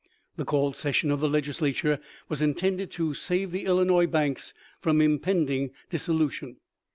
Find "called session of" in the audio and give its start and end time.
0.45-1.19